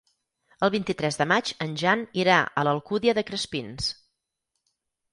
El 0.67 0.71
vint-i-tres 0.75 1.19
de 1.19 1.27
maig 1.33 1.51
en 1.67 1.77
Jan 1.83 2.03
irà 2.23 2.39
a 2.63 2.67
l'Alcúdia 2.71 3.19
de 3.21 3.27
Crespins. 3.31 3.95